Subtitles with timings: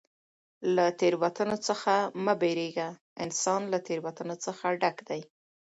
[0.75, 1.93] له تېروتنو څخه
[2.23, 2.89] مه بېرېږه!
[3.23, 5.21] انسان له تېروتنو څخه ډک دئ.